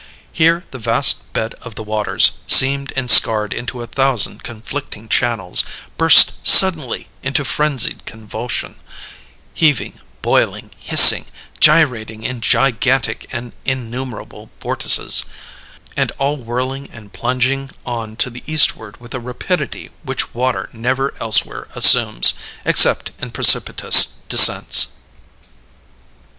[0.33, 5.63] Here the vast bed of the waters, seamed and scarred into a thousand conflicting channels,
[5.95, 8.79] burst suddenly into frenzied convulsion:
[9.53, 11.25] heaving, boiling, hissing,
[11.59, 15.25] gyrating in gigantic and innumerable vortices,
[15.95, 21.13] and all whirling and plunging on to the eastward with a rapidity which water never
[21.21, 22.33] elsewhere assumes,
[22.65, 24.93] except in precipitous descents.